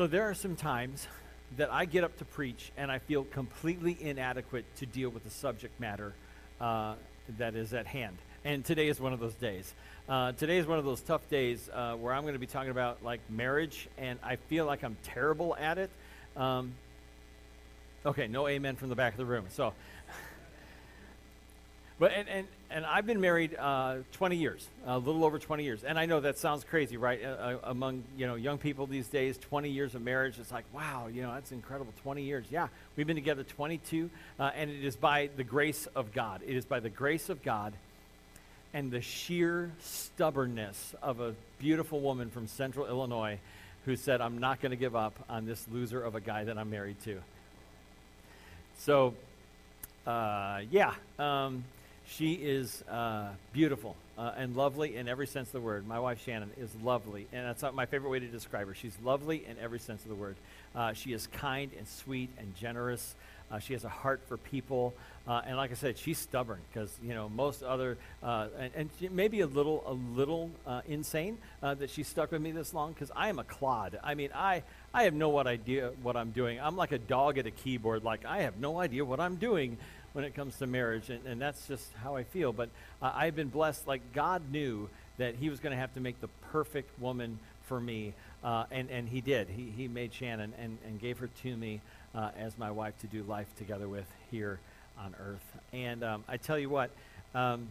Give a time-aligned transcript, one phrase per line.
[0.00, 1.06] So there are some times
[1.58, 5.30] that I get up to preach and I feel completely inadequate to deal with the
[5.30, 6.14] subject matter
[6.58, 6.94] uh,
[7.36, 8.16] that is at hand.
[8.42, 9.74] And today is one of those days.
[10.08, 12.70] Uh, today is one of those tough days uh, where I'm going to be talking
[12.70, 15.90] about like marriage, and I feel like I'm terrible at it.
[16.34, 16.72] Um,
[18.06, 19.44] okay, no amen from the back of the room.
[19.50, 19.74] So,
[22.00, 25.84] but and, and and I've been married uh, 20 years, a little over 20 years,
[25.84, 27.22] and I know that sounds crazy, right?
[27.22, 30.64] Uh, uh, among you know young people these days, 20 years of marriage, it's like
[30.72, 31.92] wow, you know that's incredible.
[32.02, 32.68] 20 years, yeah.
[32.96, 34.08] We've been together 22,
[34.38, 36.40] uh, and it is by the grace of God.
[36.46, 37.74] It is by the grace of God,
[38.72, 43.38] and the sheer stubbornness of a beautiful woman from Central Illinois,
[43.84, 46.56] who said, "I'm not going to give up on this loser of a guy that
[46.56, 47.20] I'm married to."
[48.78, 49.12] So,
[50.06, 50.94] uh, yeah.
[51.18, 51.62] Um,
[52.16, 55.86] she is uh, beautiful uh, and lovely in every sense of the word.
[55.86, 58.74] My wife Shannon is lovely, and that's not my favorite way to describe her.
[58.74, 60.36] She's lovely in every sense of the word.
[60.74, 63.14] Uh, she is kind and sweet and generous.
[63.50, 64.94] Uh, she has a heart for people,
[65.26, 69.12] uh, and like I said, she's stubborn because you know most other uh, and, and
[69.12, 70.50] maybe a little a little
[70.86, 73.98] insane that she stuck with me this long because I am a clod.
[74.04, 74.62] I mean, I
[74.94, 76.60] I have no idea what I'm doing.
[76.60, 78.04] I'm like a dog at a keyboard.
[78.04, 79.78] Like I have no idea what I'm doing
[80.12, 82.52] when it comes to marriage, and, and that's just how I feel.
[82.52, 82.68] But
[83.00, 83.86] uh, I've been blessed.
[83.86, 87.80] Like God knew that He was going to have to make the perfect woman for
[87.80, 89.48] me, uh, and and He did.
[89.48, 91.80] He He made Shannon and and gave her to me
[92.14, 94.58] uh, as my wife to do life together with here
[94.98, 95.56] on earth.
[95.72, 96.90] And um, I tell you what,
[97.34, 97.68] um,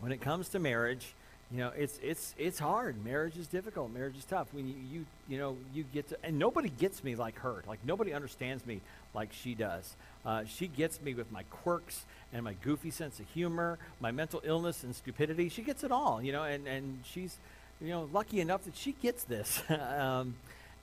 [0.00, 1.14] when it comes to marriage
[1.52, 3.04] you know it's it's it's hard.
[3.04, 3.92] Marriage is difficult.
[3.92, 4.48] Marriage is tough.
[4.52, 7.80] When you you you know you get to and nobody gets me like her like
[7.84, 8.80] nobody understands me
[9.14, 9.94] like she does.
[10.24, 14.40] Uh, she gets me with my quirks and my goofy sense of humor my mental
[14.44, 15.50] illness and stupidity.
[15.50, 17.36] She gets it all you know and and she's
[17.82, 19.62] you know lucky enough that she gets this.
[19.72, 20.34] Um,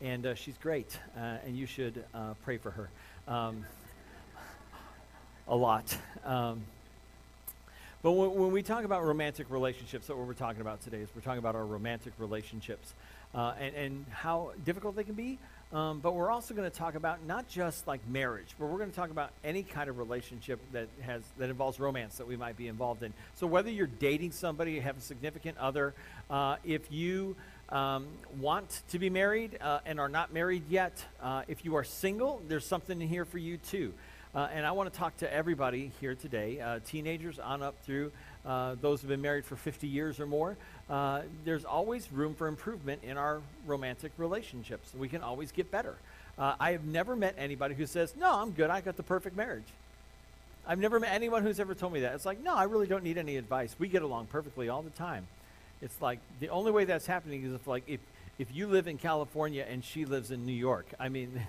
[0.02, 0.98] and uh, she's great.
[1.18, 2.90] Uh, and you should uh, pray for her
[3.28, 3.66] um,
[5.48, 5.98] a lot.
[6.24, 6.62] Um,
[8.02, 11.22] but when, when, we talk about romantic relationships, what we're talking about today is we're
[11.22, 12.94] talking about our romantic relationships
[13.36, 15.38] uh, and, and how difficult they can be.
[15.72, 18.90] Um, but we're also going to talk about not just like marriage, but we're going
[18.90, 22.58] to talk about any kind of relationship that has that involves romance that we might
[22.58, 23.14] be involved in.
[23.36, 25.94] So whether you're dating somebody, you have a significant other,
[26.30, 27.36] uh, if you
[27.70, 28.08] um,
[28.40, 32.42] want to be married uh, and are not married yet, uh, if you are single,
[32.48, 33.94] there's something in here for you too.
[34.36, 38.12] Uh, and I want to talk to everybody here today, uh, teenagers on up through
[38.46, 40.56] uh, those who've been married for 50 years or more.
[40.88, 44.94] Uh, there's always room for improvement in our romantic relationships.
[44.98, 45.96] We can always get better.
[46.38, 48.70] Uh, I have never met anybody who says, No, I'm good.
[48.70, 49.66] I got the perfect marriage.
[50.68, 52.14] I've never met anyone who's ever told me that.
[52.14, 53.76] It's like, No, I really don't need any advice.
[53.80, 55.26] We get along perfectly all the time.
[55.82, 58.00] It's like the only way that's happening is if, like, if,
[58.38, 60.86] if you live in California and she lives in New York.
[61.00, 61.42] I mean,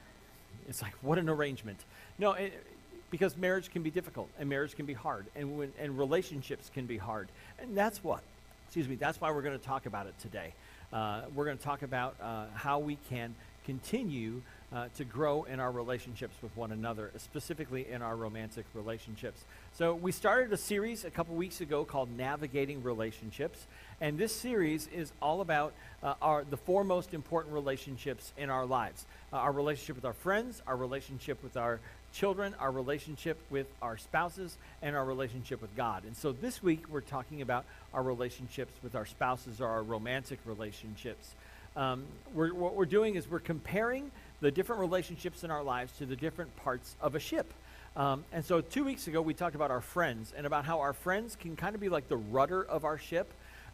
[0.68, 1.80] it's like, what an arrangement.
[2.18, 2.64] No, it,
[3.10, 6.86] because marriage can be difficult and marriage can be hard and, when, and relationships can
[6.86, 7.28] be hard.
[7.60, 8.22] And that's what,
[8.66, 10.52] excuse me, that's why we're going to talk about it today.
[10.92, 14.42] Uh, we're going to talk about uh, how we can continue
[14.72, 19.44] uh, to grow in our relationships with one another, specifically in our romantic relationships.
[19.72, 23.66] So, we started a series a couple weeks ago called Navigating Relationships,
[24.00, 28.66] and this series is all about uh, our, the four most important relationships in our
[28.66, 31.80] lives uh, our relationship with our friends, our relationship with our
[32.14, 36.04] children, our relationship with our spouses, and our relationship with God.
[36.04, 40.38] And so this week we're talking about our relationships with our spouses or our romantic
[40.46, 41.34] relationships.
[41.76, 46.06] Um, we're, what we're doing is we're comparing the different relationships in our lives to
[46.06, 47.52] the different parts of a ship.
[47.96, 50.92] Um, and so two weeks ago we talked about our friends and about how our
[50.92, 53.30] friends can kind of be like the rudder of our ship.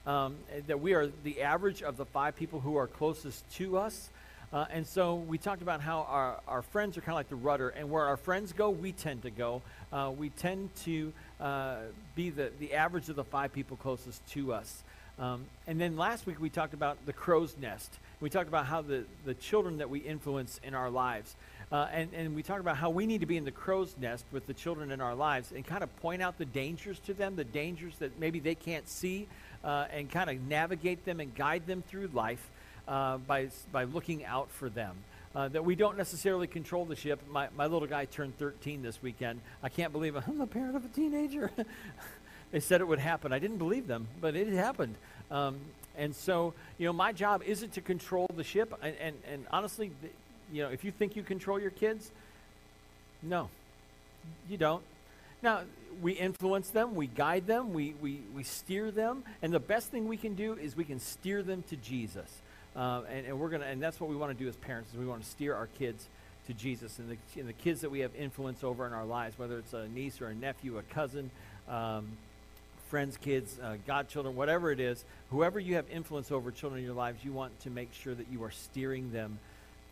[0.07, 0.37] Um,
[0.67, 4.09] that we are the average of the five people who are closest to us.
[4.53, 7.37] Uh, and so we talked about how our, our friends are kind of like the
[7.37, 9.63] rudder, and where our friends go, we tend to go.
[9.93, 11.77] Uh, we tend to uh,
[12.17, 14.83] be the, the average of the five people closest to us.
[15.21, 17.99] Um, and then last week we talked about the crow's nest.
[18.21, 21.37] We talked about how the, the children that we influence in our lives.
[21.71, 24.25] Uh, and, and we talked about how we need to be in the crow's nest
[24.33, 27.37] with the children in our lives and kind of point out the dangers to them,
[27.37, 29.29] the dangers that maybe they can't see,
[29.63, 32.51] uh, and kind of navigate them and guide them through life
[32.89, 34.97] uh, by, by looking out for them.
[35.33, 37.21] Uh, that we don't necessarily control the ship.
[37.31, 39.41] My, my little guy turned 13 this weekend.
[39.63, 40.25] I can't believe it.
[40.29, 41.53] I'm the parent of a teenager.
[42.51, 43.33] they said it would happen.
[43.33, 44.97] I didn't believe them, but it happened.
[45.31, 45.59] Um,
[45.97, 48.75] and so, you know, my job isn't to control the ship.
[48.83, 49.93] And, and, and honestly,
[50.53, 52.11] you know, if you think you control your kids,
[53.23, 53.49] no,
[54.49, 54.83] you don't.
[55.43, 55.63] Now,
[56.03, 60.07] we influence them, we guide them, we, we, we steer them, and the best thing
[60.07, 62.31] we can do is we can steer them to Jesus.
[62.77, 64.91] Uh, and, and we're gonna, and that's what we want to do as parents.
[64.93, 66.09] Is we want to steer our kids
[66.47, 69.39] to Jesus and the, and the kids that we have influence over in our lives,
[69.39, 71.31] whether it's a niece or a nephew, a cousin,
[71.69, 72.09] um,
[72.89, 76.95] friends, kids, uh, godchildren, whatever it is, whoever you have influence over children in your
[76.95, 79.39] lives, you want to make sure that you are steering them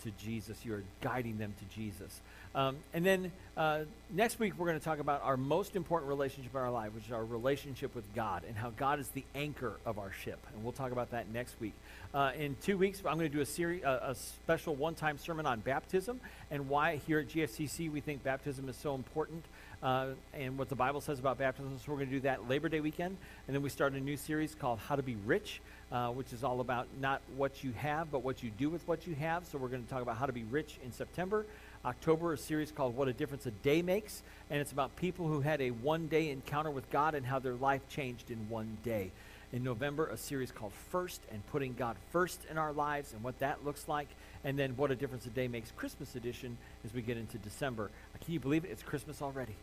[0.02, 0.64] to Jesus.
[0.64, 2.20] You are guiding them to Jesus.
[2.54, 3.80] Um, and then uh,
[4.10, 7.06] next week, we're going to talk about our most important relationship in our life, which
[7.06, 10.38] is our relationship with God and how God is the anchor of our ship.
[10.54, 11.74] And we'll talk about that next week.
[12.14, 15.60] Uh, in two weeks, I'm going to do a series, a special one-time sermon on
[15.60, 19.44] baptism and why here at GFCC we think baptism is so important
[19.82, 21.76] uh, and what the Bible says about baptism.
[21.78, 23.16] So we're going to do that Labor Day weekend,
[23.46, 25.60] and then we start a new series called How to Be Rich,
[25.92, 29.06] uh, which is all about not what you have, but what you do with what
[29.06, 29.46] you have.
[29.46, 31.46] So we're going to talk about how to be rich in September.
[31.84, 35.40] October, a series called What a Difference a Day Makes, and it's about people who
[35.40, 39.12] had a one-day encounter with God and how their life changed in one day
[39.52, 43.38] in November a series called First and putting God first in our lives and what
[43.38, 44.08] that looks like.
[44.44, 47.90] And then What a Difference a Day Makes Christmas edition as we get into December.
[48.24, 48.70] Can you believe it?
[48.70, 49.54] It's Christmas already.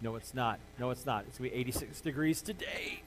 [0.00, 0.60] No, it's not.
[0.78, 1.24] No, it's not.
[1.26, 3.02] It's going to be 86 degrees today.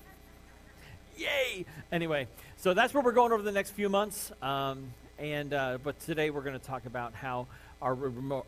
[1.18, 1.66] Yay!
[1.92, 2.28] Anyway,
[2.58, 4.32] so that's where we're going over the next few months.
[4.42, 7.48] Um, and uh, but today we're going to talk about how
[7.82, 7.98] our,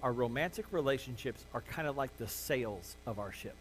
[0.02, 3.56] our romantic relationships are kind of like the sails of our ship.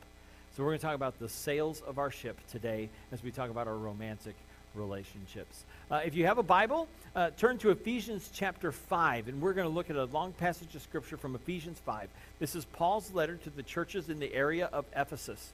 [0.56, 3.50] So we're going to talk about the sails of our ship today as we talk
[3.50, 4.34] about our romantic
[4.74, 5.64] relationships.
[5.90, 9.68] Uh, if you have a Bible, uh, turn to Ephesians chapter 5, and we're going
[9.68, 12.08] to look at a long passage of Scripture from Ephesians 5.
[12.38, 15.52] This is Paul's letter to the churches in the area of Ephesus,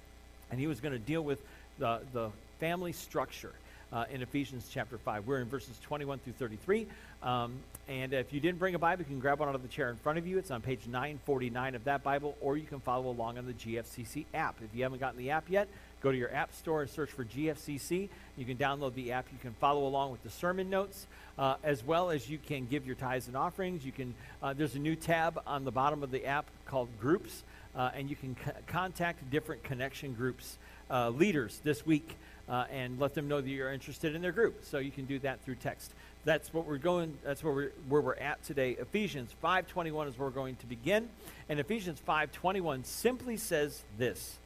[0.50, 1.38] and he was going to deal with
[1.78, 2.30] the, the
[2.60, 3.52] family structure
[3.92, 5.26] uh, in Ephesians chapter 5.
[5.26, 6.86] We're in verses 21 through 33.
[7.22, 7.54] Um,
[7.88, 9.90] and if you didn't bring a Bible, you can grab one out of the chair
[9.90, 10.38] in front of you.
[10.38, 14.26] It's on page 949 of that Bible, or you can follow along on the GFCC
[14.34, 14.56] app.
[14.62, 15.68] If you haven't gotten the app yet,
[16.02, 18.08] go to your app store and search for GFCC.
[18.36, 19.26] You can download the app.
[19.32, 21.06] You can follow along with the sermon notes,
[21.38, 23.84] uh, as well as you can give your tithes and offerings.
[23.84, 24.14] You can.
[24.42, 27.42] Uh, there's a new tab on the bottom of the app called Groups,
[27.74, 30.58] uh, and you can c- contact different connection groups
[30.90, 32.16] uh, leaders this week
[32.48, 34.64] uh, and let them know that you're interested in their group.
[34.64, 35.92] So you can do that through text.
[36.24, 37.16] That's what we're going.
[37.24, 38.72] That's where we're where we're at today.
[38.72, 41.08] Ephesians 5:21 is where we're going to begin,
[41.48, 44.38] and Ephesians 5:21 simply says this: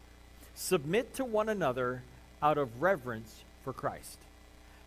[0.54, 2.02] Submit to one another
[2.42, 4.18] out of reverence for Christ.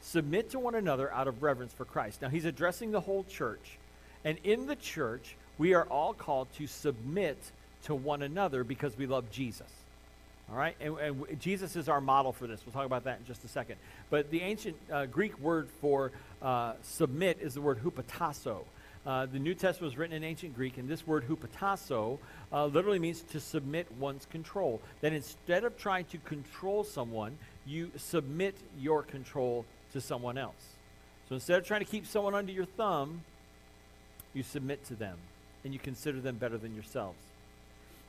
[0.01, 2.21] Submit to one another out of reverence for Christ.
[2.21, 3.77] Now he's addressing the whole church,
[4.23, 7.37] and in the church we are all called to submit
[7.85, 9.67] to one another because we love Jesus.
[10.49, 10.75] All right?
[10.79, 12.61] And, and, Jesus is our model for this.
[12.65, 13.77] We'll talk about that in just a second.
[14.09, 18.59] But the ancient uh, Greek word for uh, submit is the word hupotasso.
[19.05, 22.17] Uh, the New Testament was written in ancient Greek, and this word hupotasso
[22.51, 24.81] uh, literally means to submit one's control.
[25.01, 27.37] That instead of trying to control someone,
[27.67, 30.73] you submit your control to someone else.
[31.29, 33.21] So instead of trying to keep someone under your thumb,
[34.33, 35.17] you submit to them,
[35.63, 37.17] and you consider them better than yourselves.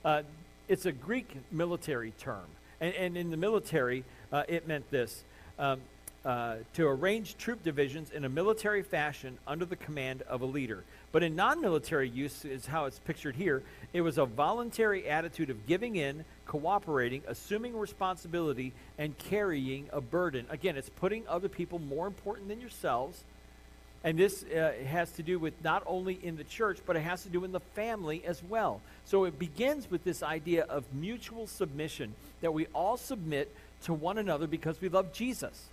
[0.05, 0.23] Uh,
[0.69, 2.47] it's a Greek military term.
[2.81, 5.25] And, and in the military, uh, it meant this
[5.59, 5.81] um,
[6.27, 10.83] uh, to arrange troop divisions in a military fashion under the command of a leader.
[11.13, 13.63] But in non military use, is how it's pictured here,
[13.93, 20.47] it was a voluntary attitude of giving in, cooperating, assuming responsibility, and carrying a burden.
[20.51, 23.23] Again, it's putting other people more important than yourselves
[24.07, 27.25] and this uh, has to do with not only in the church, but it has
[27.25, 28.81] to do in the family as well.
[29.05, 34.17] So it begins with this idea of mutual submission, that we all submit to one
[34.17, 35.71] another because we love Jesus.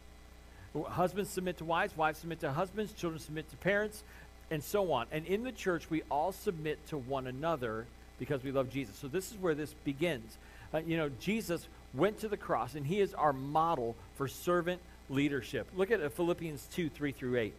[0.87, 4.03] Husbands submit to wives, wives submit to husbands, children submit to parents,
[4.49, 5.07] and so on.
[5.11, 7.85] And in the church, we all submit to one another
[8.19, 8.95] because we love Jesus.
[8.95, 10.37] So this is where this begins.
[10.73, 14.81] Uh, you know, Jesus went to the cross, and he is our model for servant
[15.09, 15.67] leadership.
[15.75, 17.53] Look at uh, Philippians 2 3 through 8.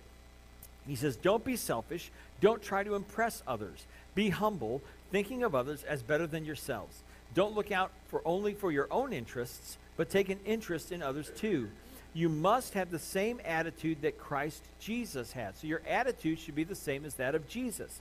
[0.87, 2.11] He says, Don't be selfish.
[2.41, 3.87] Don't try to impress others.
[4.15, 7.03] Be humble, thinking of others as better than yourselves.
[7.35, 11.31] Don't look out for only for your own interests, but take an interest in others
[11.37, 11.69] too.
[12.15, 15.57] You must have the same attitude that Christ Jesus had.
[15.57, 18.01] So your attitude should be the same as that of Jesus.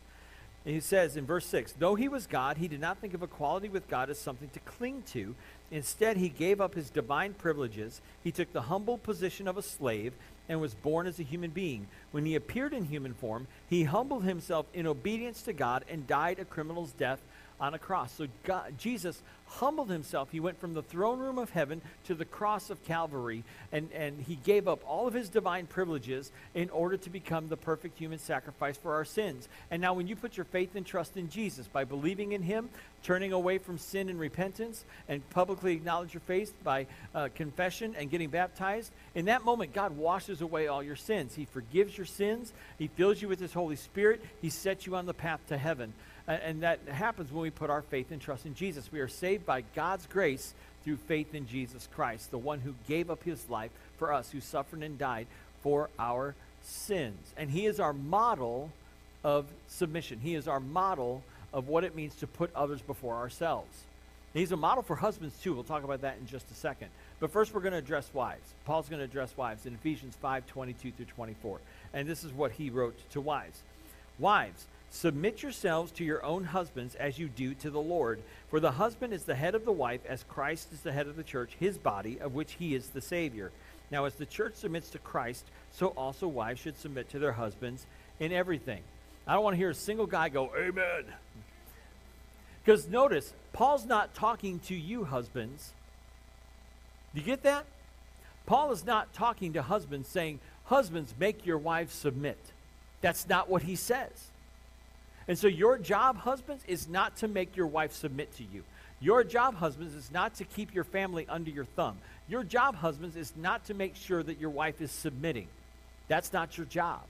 [0.65, 3.23] And he says in verse 6 Though he was God, he did not think of
[3.23, 5.35] equality with God as something to cling to.
[5.71, 8.01] Instead, he gave up his divine privileges.
[8.23, 10.13] He took the humble position of a slave
[10.47, 11.87] and was born as a human being.
[12.11, 16.39] When he appeared in human form, he humbled himself in obedience to God and died
[16.39, 17.21] a criminal's death
[17.59, 18.11] on a cross.
[18.11, 19.21] So God, Jesus
[19.59, 20.29] humbled himself.
[20.31, 24.19] He went from the throne room of heaven to the cross of Calvary, and, and
[24.21, 28.19] he gave up all of his divine privileges in order to become the perfect human
[28.19, 29.47] sacrifice for our sins.
[29.69, 32.69] And now, when you put your faith and trust in Jesus by believing in him,
[33.03, 38.09] turning away from sin and repentance, and publicly acknowledge your faith by uh, confession and
[38.09, 41.35] getting baptized, in that moment, God washes away all your sins.
[41.35, 45.05] He forgives your sins, He fills you with His Holy Spirit, He sets you on
[45.05, 45.93] the path to heaven.
[46.27, 48.91] And that happens when we put our faith and trust in Jesus.
[48.91, 50.53] We are saved by God's grace
[50.83, 54.39] through faith in Jesus Christ, the one who gave up his life for us, who
[54.39, 55.27] suffered and died
[55.61, 57.33] for our sins.
[57.37, 58.71] And he is our model
[59.23, 60.19] of submission.
[60.21, 63.83] He is our model of what it means to put others before ourselves.
[64.33, 65.53] he's a model for husbands too.
[65.53, 66.89] We'll talk about that in just a second.
[67.19, 68.53] But first, we're going to address wives.
[68.65, 71.59] Paul's going to address wives in Ephesians 5 22 through 24.
[71.93, 73.61] And this is what he wrote to wives
[74.19, 78.21] Wives, Submit yourselves to your own husbands as you do to the Lord.
[78.51, 81.15] For the husband is the head of the wife, as Christ is the head of
[81.15, 83.51] the church, his body, of which he is the Savior.
[83.89, 87.87] Now, as the church submits to Christ, so also wives should submit to their husbands
[88.19, 88.83] in everything.
[89.25, 91.05] I don't want to hear a single guy go, Amen.
[92.63, 95.71] Because notice, Paul's not talking to you, husbands.
[97.15, 97.65] Do you get that?
[98.45, 102.37] Paul is not talking to husbands saying, Husbands, make your wives submit.
[103.01, 104.29] That's not what he says.
[105.27, 108.63] And so your job, husbands, is not to make your wife submit to you.
[108.99, 111.97] Your job, husbands, is not to keep your family under your thumb.
[112.27, 115.47] Your job, husbands, is not to make sure that your wife is submitting.
[116.07, 117.01] That's not your job.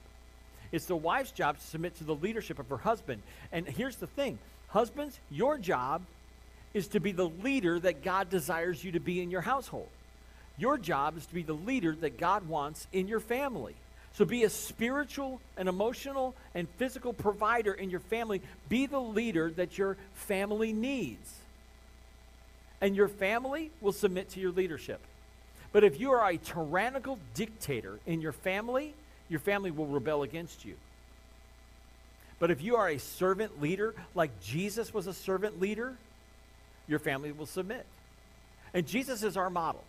[0.72, 3.22] It's the wife's job to submit to the leadership of her husband.
[3.51, 4.39] And here's the thing
[4.70, 6.01] husbands, your job
[6.74, 9.89] is to be the leader that God desires you to be in your household.
[10.58, 13.75] Your job is to be the leader that God wants in your family.
[14.13, 18.41] So be a spiritual and emotional and physical provider in your family.
[18.70, 21.34] Be the leader that your family needs.
[22.79, 25.01] And your family will submit to your leadership.
[25.72, 28.93] But if you are a tyrannical dictator in your family,
[29.29, 30.75] your family will rebel against you.
[32.38, 35.96] But if you are a servant leader, like Jesus was a servant leader,
[36.88, 37.86] your family will submit.
[38.75, 39.84] And Jesus is our model.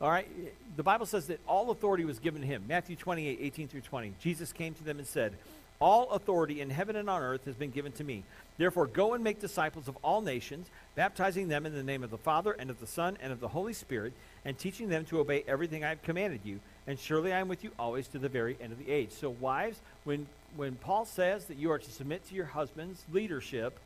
[0.00, 0.28] All right?
[0.76, 2.64] The Bible says that all authority was given to him.
[2.68, 4.14] Matthew 28, 18 through 20.
[4.20, 5.34] Jesus came to them and said,
[5.80, 8.24] All authority in heaven and on earth has been given to me.
[8.58, 12.18] Therefore, go and make disciples of all nations, baptizing them in the name of the
[12.18, 14.12] Father, and of the Son, and of the Holy Spirit,
[14.44, 16.60] and teaching them to obey everything I have commanded you.
[16.86, 19.10] And surely I am with you always to the very end of the age.
[19.10, 23.78] So, wives, when, when Paul says that you are to submit to your husband's leadership,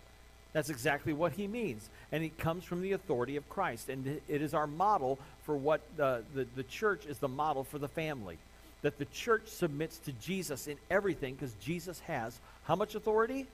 [0.59, 1.89] that's exactly what he means.
[2.11, 3.89] And it comes from the authority of Christ.
[3.89, 7.79] And it is our model for what the, the, the church is the model for
[7.79, 8.39] the family.
[8.83, 13.47] That the church submits to Jesus in everything because Jesus has how much authority?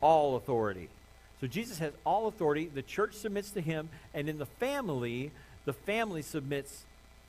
[0.00, 0.88] All authority.
[1.40, 2.66] So Jesus has all authority.
[2.74, 3.88] The church submits to him.
[4.12, 5.30] And in the family,
[5.64, 6.82] the family submits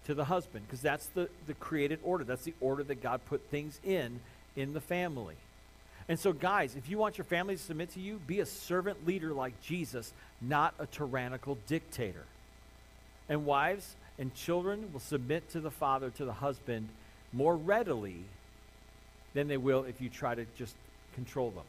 [0.08, 2.24] to the husband because that's the, the created order.
[2.24, 4.22] That's the order that God put things in
[4.56, 5.36] in the family.
[6.10, 9.06] And so, guys, if you want your family to submit to you, be a servant
[9.06, 12.24] leader like Jesus, not a tyrannical dictator.
[13.28, 16.88] And wives and children will submit to the father, to the husband,
[17.34, 18.24] more readily
[19.34, 20.76] than they will if you try to just
[21.14, 21.66] control them.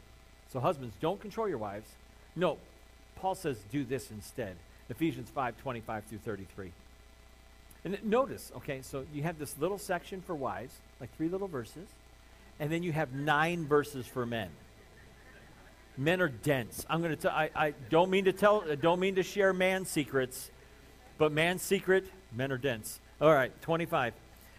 [0.52, 1.88] So, husbands, don't control your wives.
[2.36, 2.58] No,
[3.16, 4.56] Paul says do this instead.
[4.88, 6.72] Ephesians 5 25 through 33.
[7.84, 11.88] And notice, okay, so you have this little section for wives, like three little verses
[12.60, 14.48] and then you have nine verses for men.
[15.96, 16.86] Men are dense.
[16.88, 17.32] I'm going to tell.
[17.32, 18.64] I, I don't mean to tell.
[18.80, 20.50] Don't mean to share man secrets,
[21.18, 22.06] but man's secret.
[22.32, 23.00] Men are dense.
[23.20, 24.14] All right, 25.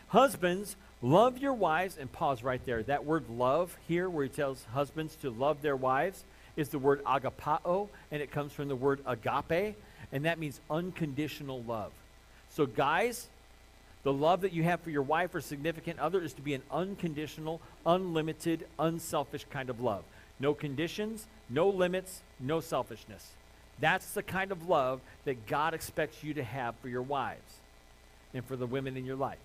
[0.09, 2.83] Husbands, love your wives, and pause right there.
[2.83, 6.25] That word love here, where he tells husbands to love their wives,
[6.57, 9.77] is the word agapao, and it comes from the word agape,
[10.11, 11.91] and that means unconditional love.
[12.49, 13.29] So, guys,
[14.03, 16.61] the love that you have for your wife or significant other is to be an
[16.71, 20.03] unconditional, unlimited, unselfish kind of love.
[20.39, 23.31] No conditions, no limits, no selfishness.
[23.79, 27.59] That's the kind of love that God expects you to have for your wives
[28.33, 29.39] and for the women in your life.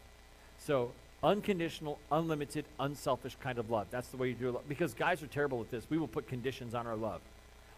[0.59, 0.93] So,
[1.23, 3.87] unconditional, unlimited, unselfish kind of love.
[3.91, 4.69] That's the way you do it.
[4.69, 5.85] Because guys are terrible at this.
[5.89, 7.21] We will put conditions on our love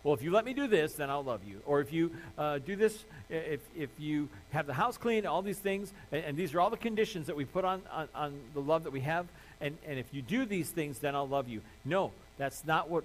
[0.06, 1.60] well, if you let me do this, then I'll love you.
[1.66, 5.58] Or if you uh, do this, if, if you have the house clean, all these
[5.58, 8.60] things, and, and these are all the conditions that we put on, on, on, the
[8.60, 9.26] love that we have,
[9.60, 11.60] and, and if you do these things, then I'll love you.
[11.84, 13.02] No, that's not what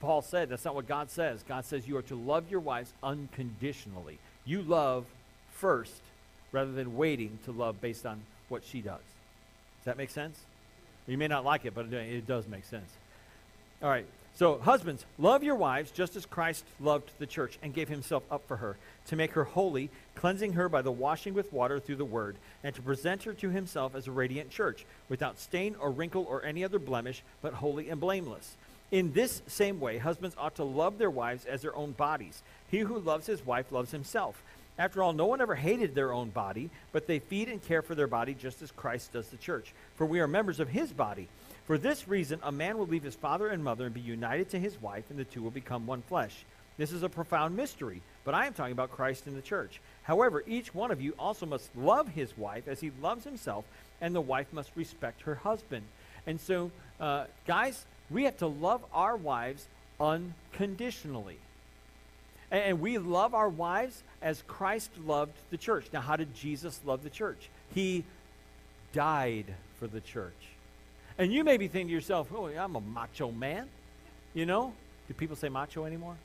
[0.00, 0.48] Paul said.
[0.48, 1.42] That's not what God says.
[1.48, 4.20] God says you are to love your wives unconditionally.
[4.44, 5.06] You love
[5.54, 6.02] first
[6.52, 9.00] rather than waiting to love based on what she does.
[9.80, 10.38] Does that make sense?
[11.08, 12.92] You may not like it, but it does make sense.
[13.82, 14.06] All right.
[14.36, 18.48] So, husbands, love your wives just as Christ loved the church and gave himself up
[18.48, 18.76] for her,
[19.06, 22.74] to make her holy, cleansing her by the washing with water through the word, and
[22.74, 26.64] to present her to himself as a radiant church, without stain or wrinkle or any
[26.64, 28.56] other blemish, but holy and blameless.
[28.90, 32.42] In this same way, husbands ought to love their wives as their own bodies.
[32.68, 34.42] He who loves his wife loves himself.
[34.76, 37.94] After all, no one ever hated their own body, but they feed and care for
[37.94, 39.72] their body just as Christ does the church.
[39.94, 41.28] For we are members of his body.
[41.66, 44.58] For this reason, a man will leave his father and mother and be united to
[44.58, 46.44] his wife, and the two will become one flesh.
[46.76, 49.80] This is a profound mystery, but I am talking about Christ and the church.
[50.02, 53.64] However, each one of you also must love his wife as he loves himself,
[54.00, 55.84] and the wife must respect her husband.
[56.26, 59.66] And so, uh, guys, we have to love our wives
[60.00, 61.38] unconditionally.
[62.50, 65.86] And, and we love our wives as Christ loved the church.
[65.92, 67.48] Now, how did Jesus love the church?
[67.74, 68.04] He
[68.92, 69.46] died
[69.78, 70.32] for the church.
[71.18, 73.68] And you may be thinking to yourself, oh, I'm a macho man.
[74.32, 74.74] You know?
[75.06, 76.16] Do people say macho anymore?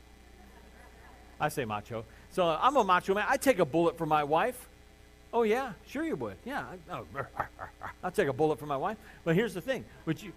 [1.40, 2.06] I say macho.
[2.32, 3.26] So I'm a macho man.
[3.28, 4.68] I take a bullet for my wife.
[5.32, 5.74] Oh, yeah?
[5.88, 6.38] Sure you would.
[6.44, 6.66] Yeah.
[6.92, 7.06] Oh,
[8.04, 8.98] I'll take a bullet for my wife.
[9.24, 9.86] But here's the thing.
[10.06, 10.34] Would you,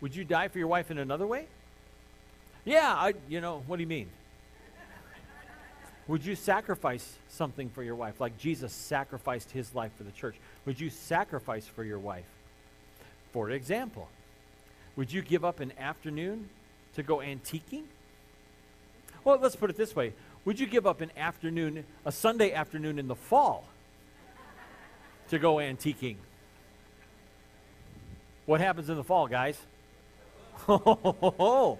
[0.00, 1.46] would you die for your wife in another way?
[2.64, 4.08] Yeah, I, you know, what do you mean?
[6.08, 10.36] Would you sacrifice something for your wife, like Jesus sacrificed his life for the church?
[10.66, 12.26] Would you sacrifice for your wife?
[13.32, 14.08] For example,
[14.96, 16.50] would you give up an afternoon
[16.94, 17.84] to go antiquing?
[19.24, 20.12] Well, let's put it this way
[20.44, 23.64] Would you give up an afternoon, a Sunday afternoon in the fall,
[25.28, 26.16] to go antiquing?
[28.44, 29.58] What happens in the fall, guys?
[30.68, 31.78] Oh,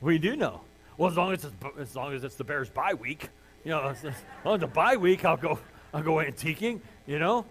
[0.00, 0.60] we do know.
[0.96, 3.28] Well, as long as it's, as long as it's the Bears bye week,
[3.64, 4.04] you know, as
[4.44, 5.58] long as the bye week, I'll go
[5.92, 6.80] I'll go antiquing.
[7.06, 7.44] You know,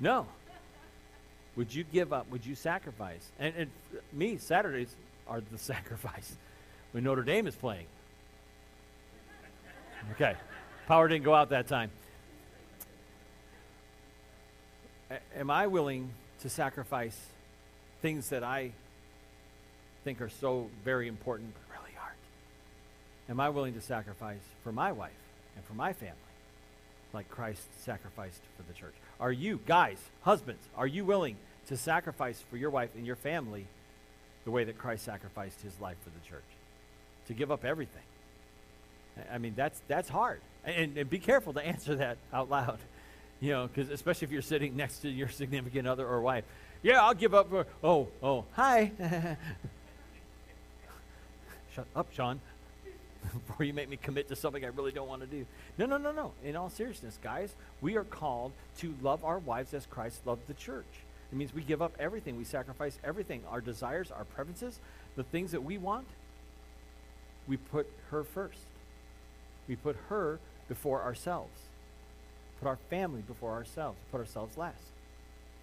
[0.00, 0.26] no.
[1.56, 2.30] Would you give up?
[2.30, 3.30] Would you sacrifice?
[3.38, 3.70] And, and
[4.12, 4.94] me, Saturdays
[5.28, 6.36] are the sacrifice
[6.92, 7.86] when Notre Dame is playing.
[10.12, 10.34] Okay,
[10.88, 11.90] power didn't go out that time.
[15.10, 17.16] A- am I willing to sacrifice
[18.00, 18.72] things that I
[20.02, 22.18] think are so very important but really aren't?
[23.28, 25.12] Am I willing to sacrifice for my wife
[25.54, 26.16] and for my family
[27.12, 28.94] like Christ sacrificed for the church?
[29.20, 31.36] Are you, guys, husbands, are you willing
[31.68, 33.66] to sacrifice for your wife and your family
[34.44, 36.44] the way that Christ sacrificed his life for the church?
[37.28, 38.02] To give up everything.
[39.30, 40.40] I mean, that's, that's hard.
[40.64, 42.78] And, and be careful to answer that out loud.
[43.40, 46.44] You know, because especially if you're sitting next to your significant other or wife.
[46.82, 47.50] Yeah, I'll give up.
[47.50, 48.92] For, oh, oh, hi.
[51.74, 52.40] Shut up, Sean.
[53.46, 55.46] Before you make me commit to something I really don't want to do.
[55.78, 56.32] No, no, no, no.
[56.44, 60.54] In all seriousness, guys, we are called to love our wives as Christ loved the
[60.54, 60.86] church.
[61.30, 62.36] It means we give up everything.
[62.36, 63.42] We sacrifice everything.
[63.50, 64.80] Our desires, our preferences,
[65.16, 66.06] the things that we want,
[67.46, 68.66] we put her first.
[69.68, 71.58] We put her before ourselves
[72.62, 74.84] put our family before ourselves, put ourselves last.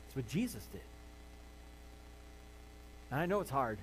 [0.05, 0.81] That's what Jesus did.
[3.09, 3.77] And I know it's hard.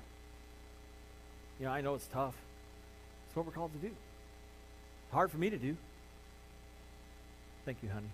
[1.59, 2.35] You know, I know it's tough.
[3.37, 3.95] What we're called to do.
[5.13, 5.77] Hard for me to do.
[7.67, 8.07] Thank you, honey.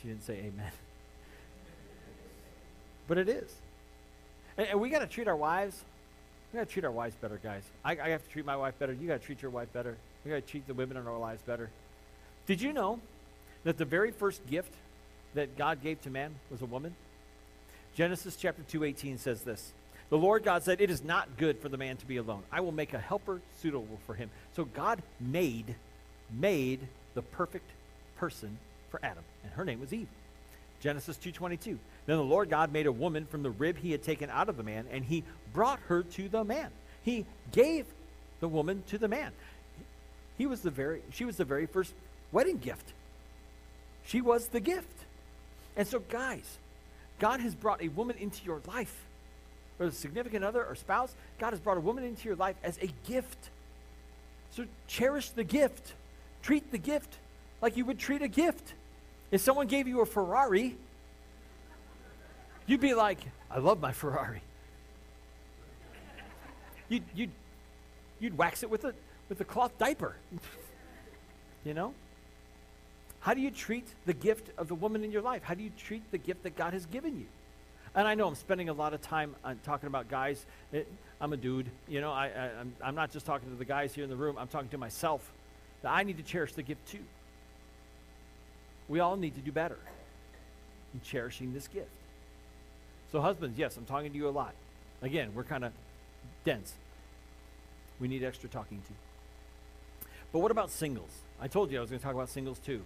[0.00, 0.70] She didn't say amen.
[3.08, 3.52] but it is.
[4.56, 5.82] And, and we got to treat our wives.
[6.52, 7.64] We got to treat our wives better, guys.
[7.84, 8.92] I, I have to treat my wife better.
[8.92, 9.96] You got to treat your wife better.
[10.24, 11.70] We got to treat the women in our lives better.
[12.46, 13.00] Did you know
[13.64, 14.72] that the very first gift
[15.34, 16.94] that God gave to man was a woman?
[17.96, 19.72] Genesis chapter 2:18 says this.
[20.10, 22.42] The Lord God said, "It is not good for the man to be alone.
[22.50, 25.76] I will make a helper suitable for him." So God made
[26.30, 27.70] made the perfect
[28.16, 28.58] person
[28.90, 30.08] for Adam, and her name was Eve.
[30.80, 31.78] Genesis 2:22.
[32.06, 34.56] Then the Lord God made a woman from the rib he had taken out of
[34.56, 36.70] the man, and he brought her to the man.
[37.02, 37.86] He gave
[38.40, 39.32] the woman to the man.
[40.36, 41.94] He was the very she was the very first
[42.32, 42.92] wedding gift.
[44.04, 45.04] She was the gift.
[45.76, 46.58] And so, guys,
[47.18, 49.04] God has brought a woman into your life,
[49.78, 51.14] or a significant other or spouse.
[51.38, 53.50] God has brought a woman into your life as a gift.
[54.50, 55.94] So, cherish the gift.
[56.42, 57.16] Treat the gift
[57.60, 58.74] like you would treat a gift.
[59.30, 60.76] If someone gave you a Ferrari,
[62.66, 63.18] you'd be like,
[63.50, 64.40] I love my Ferrari.
[66.88, 67.30] You'd, you'd,
[68.20, 68.94] you'd wax it with a,
[69.28, 70.16] with a cloth diaper.
[71.64, 71.92] you know?
[73.20, 75.42] How do you treat the gift of the woman in your life?
[75.42, 77.26] How do you treat the gift that God has given you?
[77.94, 80.44] And I know I'm spending a lot of time on talking about guys.
[80.72, 80.86] It,
[81.20, 81.66] I'm a dude.
[81.88, 84.16] You know, I, I, I'm, I'm not just talking to the guys here in the
[84.16, 84.36] room.
[84.38, 85.32] I'm talking to myself.
[85.82, 87.04] That I need to cherish the gift too.
[88.88, 89.78] We all need to do better
[90.94, 91.90] in cherishing this gift.
[93.12, 94.54] So, husbands, yes, I'm talking to you a lot.
[95.02, 95.72] Again, we're kind of
[96.44, 96.72] dense.
[98.00, 100.08] We need extra talking to.
[100.32, 101.10] But what about singles?
[101.40, 102.82] I told you I was going to talk about singles too.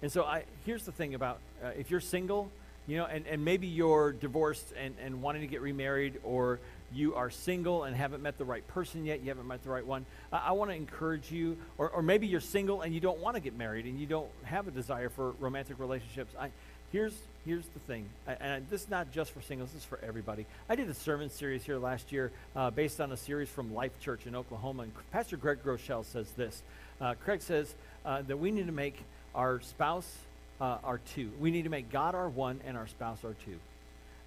[0.00, 2.50] And so I, here's the thing about uh, if you're single,
[2.88, 6.58] you know, and, and maybe you're divorced and, and wanting to get remarried, or
[6.92, 9.86] you are single and haven't met the right person yet, you haven't met the right
[9.86, 13.20] one, I, I want to encourage you, or, or maybe you're single and you don't
[13.20, 16.32] want to get married and you don't have a desire for romantic relationships.
[16.40, 16.48] I,
[16.90, 17.12] here's,
[17.44, 20.46] here's the thing, and this is not just for singles, this is for everybody.
[20.66, 24.00] I did a sermon series here last year uh, based on a series from Life
[24.00, 26.62] Church in Oklahoma, and Pastor Craig Groeschel says this.
[27.02, 27.74] Uh, Craig says
[28.06, 30.10] uh, that we need to make our spouse
[30.60, 31.30] uh, our two.
[31.38, 33.58] We need to make God our one and our spouse our two.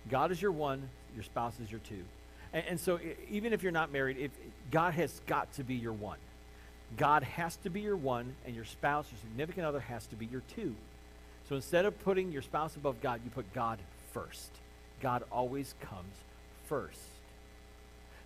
[0.09, 2.03] God is your one, your spouse is your two.
[2.53, 4.31] And, and so, even if you're not married, if
[4.71, 6.17] God has got to be your one.
[6.97, 10.25] God has to be your one, and your spouse, your significant other, has to be
[10.25, 10.75] your two.
[11.47, 13.79] So instead of putting your spouse above God, you put God
[14.13, 14.49] first.
[15.01, 16.15] God always comes
[16.67, 16.99] first.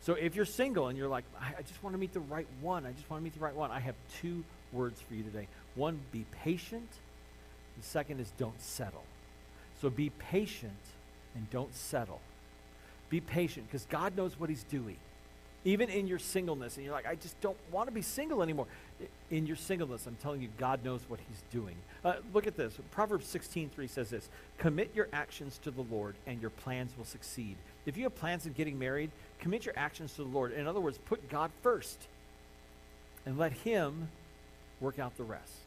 [0.02, 2.48] So if you're single and you're like, I, I just want to meet the right
[2.62, 5.24] one, I just want to meet the right one, I have two words for you
[5.24, 5.48] today.
[5.74, 6.90] One, be patient.
[7.78, 9.04] The second is don't settle.
[9.82, 10.74] So be patient
[11.36, 12.22] and don't settle.
[13.10, 14.98] Be patient because God knows what He's doing.
[15.64, 18.68] Even in your singleness, and you're like, I just don't want to be single anymore.
[19.32, 21.76] In your singleness, I'm telling you, God knows what He's doing.
[22.04, 22.78] Uh, look at this.
[22.92, 27.58] Proverbs 16:3 says this: "Commit your actions to the Lord, and your plans will succeed."
[27.86, 30.54] If you have plans of getting married, commit your actions to the Lord.
[30.54, 32.08] In other words, put God first,
[33.26, 34.10] and let Him
[34.80, 35.66] work out the rest.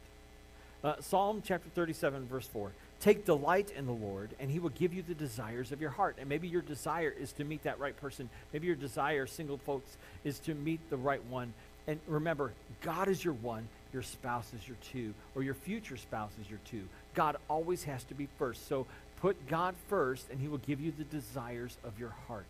[0.83, 2.71] Uh, Psalm chapter 37, verse 4.
[3.01, 6.17] Take delight in the Lord, and He will give you the desires of your heart.
[6.19, 8.29] And maybe your desire is to meet that right person.
[8.53, 11.53] Maybe your desire, single folks, is to meet the right one.
[11.87, 16.31] And remember, God is your one, your spouse is your two, or your future spouse
[16.41, 16.87] is your two.
[17.13, 18.67] God always has to be first.
[18.67, 18.85] So
[19.21, 22.45] put God first, and He will give you the desires of your heart.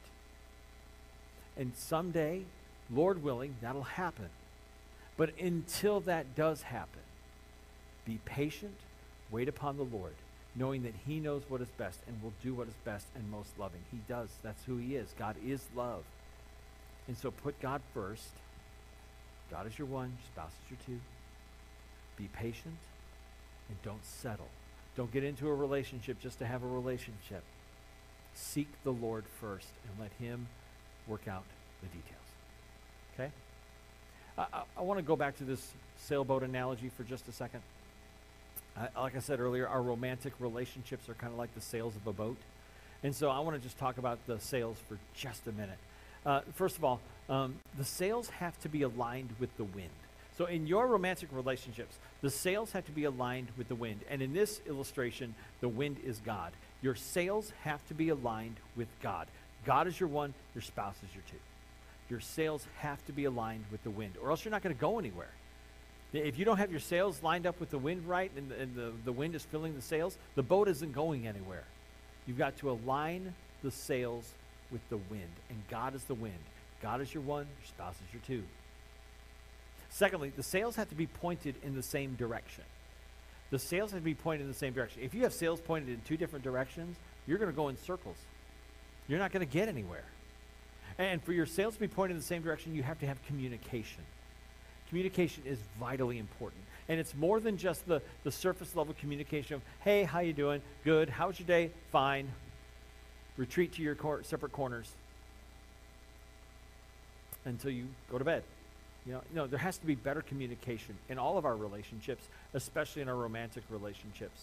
[1.57, 2.43] And someday,
[2.91, 4.29] Lord willing, that'll happen.
[5.17, 7.01] But until that does happen,
[8.09, 8.75] be patient,
[9.31, 10.15] wait upon the Lord
[10.55, 13.57] knowing that he knows what is best and will do what is best and most
[13.57, 13.81] loving.
[13.91, 14.29] He does.
[14.43, 15.13] That's who he is.
[15.17, 16.03] God is love.
[17.07, 18.29] And so put God first.
[19.51, 21.01] God is your one, your spouse is your two.
[22.17, 22.75] Be patient
[23.69, 24.49] and don't settle.
[24.95, 27.43] Don't get into a relationship just to have a relationship.
[28.33, 30.47] Seek the Lord first and let him
[31.07, 31.45] work out
[31.81, 32.19] the details.
[33.13, 33.31] Okay?
[34.37, 37.61] I, I, I want to go back to this sailboat analogy for just a second.
[38.77, 42.07] Uh, like I said earlier, our romantic relationships are kind of like the sails of
[42.07, 42.37] a boat.
[43.03, 45.77] And so I want to just talk about the sails for just a minute.
[46.25, 49.89] Uh, first of all, um, the sails have to be aligned with the wind.
[50.37, 54.01] So in your romantic relationships, the sails have to be aligned with the wind.
[54.09, 56.53] And in this illustration, the wind is God.
[56.81, 59.27] Your sails have to be aligned with God.
[59.65, 61.37] God is your one, your spouse is your two.
[62.09, 64.79] Your sails have to be aligned with the wind, or else you're not going to
[64.79, 65.29] go anywhere.
[66.11, 68.75] If you don't have your sails lined up with the wind right and, the, and
[68.75, 71.63] the, the wind is filling the sails, the boat isn't going anywhere.
[72.25, 74.33] You've got to align the sails
[74.71, 76.39] with the wind, and God is the wind.
[76.81, 78.43] God is your one, your spouse is your two.
[79.89, 82.63] Secondly, the sails have to be pointed in the same direction.
[83.51, 85.01] The sails have to be pointed in the same direction.
[85.03, 88.17] If you have sails pointed in two different directions, you're going to go in circles.
[89.07, 90.05] You're not going to get anywhere.
[90.97, 93.23] And for your sails to be pointed in the same direction, you have to have
[93.25, 94.03] communication
[94.89, 96.61] communication is vitally important.
[96.89, 100.61] And it's more than just the, the surface level communication of, hey, how you doing?
[100.83, 101.09] Good.
[101.09, 101.69] How was your day?
[101.91, 102.29] Fine.
[103.37, 104.91] Retreat to your cor- separate corners
[107.45, 108.43] until you go to bed.
[109.05, 112.27] You know, you know, there has to be better communication in all of our relationships,
[112.53, 114.41] especially in our romantic relationships.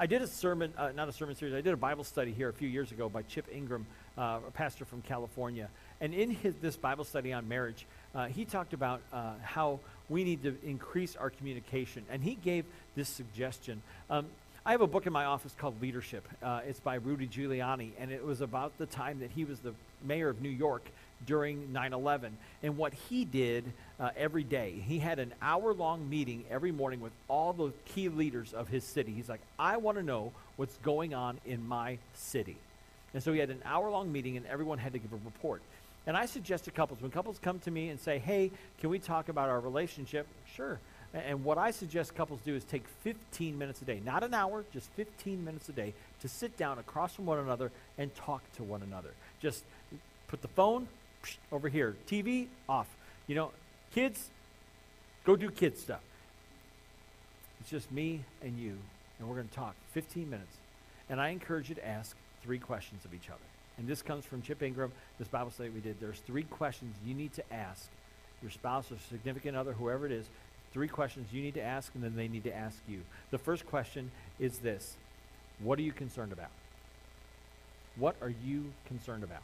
[0.00, 2.48] I did a sermon, uh, not a sermon series, I did a Bible study here
[2.48, 3.84] a few years ago by Chip Ingram,
[4.16, 5.68] uh, a pastor from California.
[6.00, 10.24] And in his, this Bible study on marriage, uh, he talked about uh, how we
[10.24, 12.04] need to increase our communication.
[12.10, 12.64] And he gave
[12.96, 13.82] this suggestion.
[14.08, 14.26] Um,
[14.64, 16.28] I have a book in my office called Leadership.
[16.42, 19.72] Uh, it's by Rudy Giuliani, and it was about the time that he was the
[20.04, 20.84] mayor of New York
[21.26, 22.36] during 9 11.
[22.62, 23.64] And what he did
[23.98, 28.08] uh, every day, he had an hour long meeting every morning with all the key
[28.08, 29.12] leaders of his city.
[29.12, 32.56] He's like, I want to know what's going on in my city.
[33.14, 35.62] And so he had an hour long meeting, and everyone had to give a report.
[36.08, 38.98] And I suggest to couples, when couples come to me and say, hey, can we
[38.98, 40.26] talk about our relationship?
[40.54, 40.80] Sure.
[41.12, 44.64] And what I suggest couples do is take 15 minutes a day, not an hour,
[44.72, 45.92] just 15 minutes a day,
[46.22, 49.10] to sit down across from one another and talk to one another.
[49.42, 49.64] Just
[50.28, 50.88] put the phone
[51.52, 52.88] over here, TV off.
[53.26, 53.50] You know,
[53.94, 54.30] kids,
[55.24, 56.00] go do kid stuff.
[57.60, 58.78] It's just me and you,
[59.18, 60.56] and we're going to talk 15 minutes.
[61.10, 63.40] And I encourage you to ask three questions of each other.
[63.78, 66.00] And this comes from Chip Ingram, this Bible study we did.
[66.00, 67.88] There's three questions you need to ask
[68.42, 70.26] your spouse or significant other, whoever it is,
[70.72, 73.00] three questions you need to ask, and then they need to ask you.
[73.30, 74.96] The first question is this
[75.60, 76.50] What are you concerned about?
[77.96, 79.42] What are you concerned about?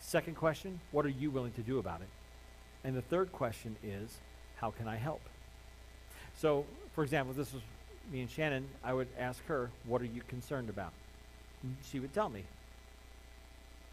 [0.00, 2.08] Second question, what are you willing to do about it?
[2.84, 4.16] And the third question is,
[4.56, 5.20] how can I help?
[6.36, 7.62] So, for example, this was
[8.12, 10.92] me and Shannon, I would ask her, what are you concerned about?
[11.90, 12.44] She would tell me.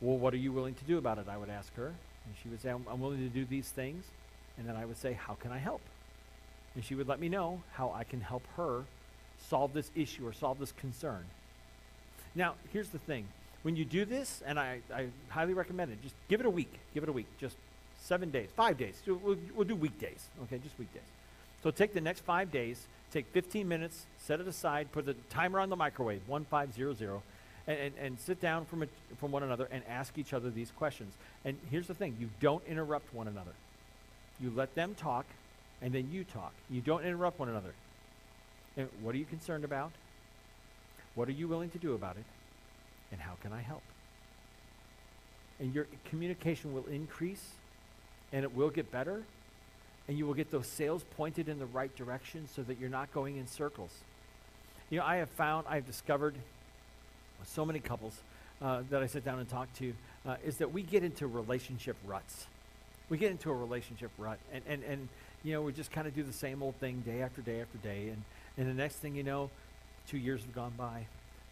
[0.01, 1.27] Well, what are you willing to do about it?
[1.29, 1.87] I would ask her.
[1.87, 4.05] And she would say, I'm, I'm willing to do these things.
[4.57, 5.81] And then I would say, how can I help?
[6.75, 8.83] And she would let me know how I can help her
[9.49, 11.25] solve this issue or solve this concern.
[12.33, 13.27] Now, here's the thing.
[13.63, 16.79] When you do this, and I, I highly recommend it, just give it a week.
[16.93, 17.27] Give it a week.
[17.39, 17.55] Just
[17.99, 19.01] seven days, five days.
[19.07, 20.59] We'll, we'll do weekdays, okay?
[20.59, 21.01] Just weekdays.
[21.63, 25.59] So take the next five days, take 15 minutes, set it aside, put the timer
[25.59, 27.21] on the microwave, 1500,
[27.67, 30.71] and, and, and sit down from, a, from one another and ask each other these
[30.71, 31.13] questions.
[31.43, 33.53] And here's the thing you don't interrupt one another.
[34.39, 35.25] You let them talk,
[35.81, 36.53] and then you talk.
[36.69, 37.73] You don't interrupt one another.
[38.77, 39.91] And what are you concerned about?
[41.15, 42.25] What are you willing to do about it?
[43.11, 43.83] And how can I help?
[45.59, 47.51] And your communication will increase
[48.33, 49.23] and it will get better
[50.07, 53.11] and you will get those sails pointed in the right direction so that you're not
[53.13, 53.91] going in circles.
[54.89, 56.35] You know, I have found, I've discovered
[57.43, 58.21] so many couples
[58.61, 59.93] uh, that I sit down and talk to
[60.25, 62.47] uh, is that we get into relationship ruts.
[63.09, 65.09] We get into a relationship rut and, and, and
[65.43, 67.77] you know, we just kind of do the same old thing day after day after
[67.77, 68.09] day.
[68.09, 68.23] And,
[68.57, 69.51] and the next thing you know,
[70.07, 71.05] two years have gone by,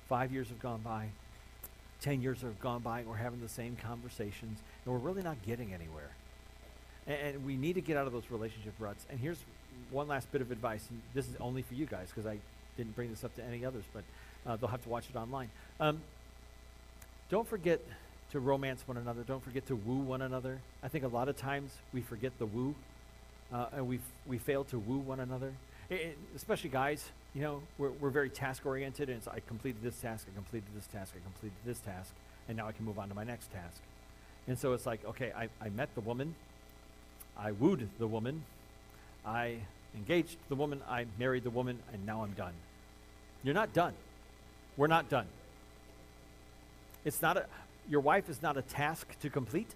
[0.10, 1.10] five years have gone by,
[2.02, 5.38] 10 years have gone by, and we're having the same conversations, and we're really not
[5.46, 6.10] getting anywhere.
[7.06, 9.06] And, and we need to get out of those relationship ruts.
[9.10, 9.38] And here's
[9.92, 12.40] one last bit of advice, and this is only for you guys because I
[12.78, 14.04] didn't bring this up to any others, but
[14.46, 15.50] uh, they'll have to watch it online.
[15.80, 16.02] Um,
[17.30, 17.80] don't forget
[18.32, 19.24] to romance one another.
[19.24, 20.60] Don't forget to woo one another.
[20.82, 22.76] I think a lot of times we forget the woo,
[23.54, 25.54] uh, and we we fail to woo one another.
[25.90, 29.82] It, it, especially guys, you know, we're, we're very task oriented, and it's I completed
[29.84, 32.12] this task, I completed this task, I completed this task,
[32.48, 33.82] and now I can move on to my next task.
[34.48, 36.36] And so it's like, okay, I, I met the woman,
[37.38, 38.44] I wooed the woman,
[39.26, 39.58] I
[39.96, 42.54] engaged the woman, I married the woman, and now I'm done.
[43.44, 43.94] You're not done.
[44.78, 45.28] We're not done.
[47.06, 47.46] It's not a,
[47.90, 49.70] your wife is not a task to complete.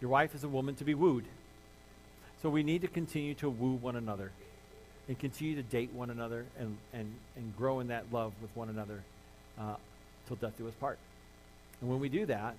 [0.00, 1.24] Your wife is a woman to be wooed.
[2.42, 4.30] So we need to continue to woo one another
[5.08, 8.68] and continue to date one another and, and, and grow in that love with one
[8.68, 9.02] another
[9.58, 9.74] uh,
[10.26, 10.98] till death do us part.
[11.80, 12.54] And when we do that,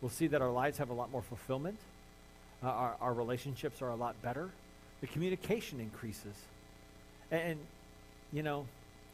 [0.00, 1.78] we'll see that our lives have a lot more fulfillment.
[2.62, 4.50] Uh, our, our relationships are a lot better.
[5.00, 6.34] The communication increases.
[7.30, 7.60] And, and,
[8.32, 8.66] you know,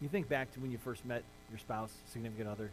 [0.02, 2.70] you think back to when you first met your spouse, significant other,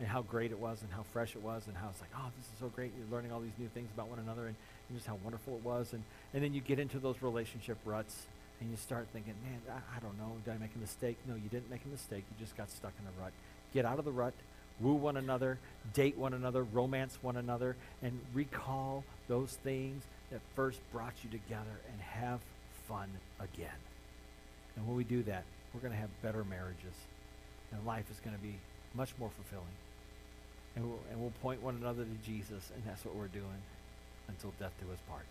[0.00, 2.26] and how great it was and how fresh it was and how it's like, oh,
[2.36, 2.90] this is so great.
[2.98, 4.56] You're learning all these new things about one another and,
[4.88, 5.92] and just how wonderful it was.
[5.92, 6.02] And,
[6.34, 8.26] and then you get into those relationship ruts
[8.60, 10.32] and you start thinking, man, I, I don't know.
[10.44, 11.18] Did I make a mistake?
[11.28, 12.24] No, you didn't make a mistake.
[12.30, 13.32] You just got stuck in a rut.
[13.72, 14.34] Get out of the rut,
[14.80, 15.58] woo one another,
[15.94, 21.78] date one another, romance one another, and recall those things that first brought you together
[21.92, 22.40] and have
[22.88, 23.68] fun again.
[24.76, 26.94] And when we do that, we're going to have better marriages.
[27.72, 28.54] And life is going to be
[28.94, 29.76] much more fulfilling.
[30.76, 33.62] And we'll, and we'll point one another to Jesus, and that's what we're doing
[34.28, 35.24] until death do us part.